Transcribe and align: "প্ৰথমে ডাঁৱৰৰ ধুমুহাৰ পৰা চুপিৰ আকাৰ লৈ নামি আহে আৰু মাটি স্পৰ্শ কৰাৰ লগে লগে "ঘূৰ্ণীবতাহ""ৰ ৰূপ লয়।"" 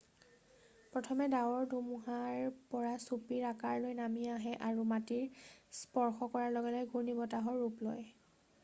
"প্ৰথমে 0.93 1.27
ডাঁৱৰৰ 1.33 1.67
ধুমুহাৰ 1.73 2.39
পৰা 2.71 2.93
চুপিৰ 3.03 3.45
আকাৰ 3.51 3.77
লৈ 3.85 3.99
নামি 4.01 4.27
আহে 4.39 4.55
আৰু 4.71 4.87
মাটি 4.95 5.21
স্পৰ্শ 5.83 6.33
কৰাৰ 6.35 6.59
লগে 6.59 6.75
লগে 6.79 6.93
"ঘূৰ্ণীবতাহ""ৰ 6.97 7.63
ৰূপ 7.65 7.89
লয়।"" 7.91 8.13